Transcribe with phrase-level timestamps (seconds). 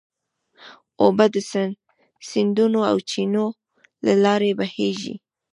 [1.03, 1.37] اوبه د
[2.29, 3.45] سیندونو او چینو
[4.05, 5.15] له لارې بهېږي.